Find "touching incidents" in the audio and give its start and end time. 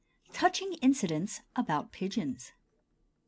0.33-1.41